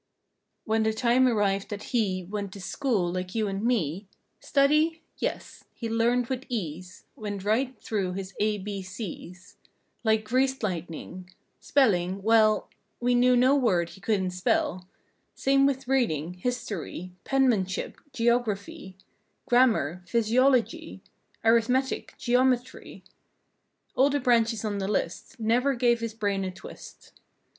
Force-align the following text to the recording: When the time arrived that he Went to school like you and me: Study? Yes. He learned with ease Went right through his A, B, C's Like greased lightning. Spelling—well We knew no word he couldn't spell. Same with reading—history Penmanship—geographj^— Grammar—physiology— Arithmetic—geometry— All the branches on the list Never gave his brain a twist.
When 0.65 0.81
the 0.81 0.93
time 0.95 1.27
arrived 1.27 1.69
that 1.69 1.93
he 1.95 2.23
Went 2.23 2.51
to 2.53 2.59
school 2.59 3.13
like 3.13 3.35
you 3.35 3.47
and 3.47 3.63
me: 3.63 4.07
Study? 4.39 5.03
Yes. 5.19 5.65
He 5.75 5.89
learned 5.91 6.25
with 6.25 6.43
ease 6.49 7.05
Went 7.15 7.43
right 7.43 7.79
through 7.83 8.13
his 8.13 8.33
A, 8.39 8.57
B, 8.57 8.81
C's 8.81 9.57
Like 10.03 10.23
greased 10.25 10.63
lightning. 10.63 11.29
Spelling—well 11.59 12.67
We 12.99 13.13
knew 13.13 13.35
no 13.37 13.55
word 13.55 13.89
he 13.89 14.01
couldn't 14.01 14.31
spell. 14.31 14.87
Same 15.35 15.67
with 15.67 15.87
reading—history 15.87 17.11
Penmanship—geographj^— 17.23 18.95
Grammar—physiology— 19.45 21.01
Arithmetic—geometry— 21.45 23.03
All 23.93 24.09
the 24.09 24.19
branches 24.19 24.65
on 24.65 24.79
the 24.79 24.87
list 24.87 25.39
Never 25.39 25.75
gave 25.75 25.99
his 25.99 26.15
brain 26.15 26.43
a 26.43 26.49
twist. 26.49 27.11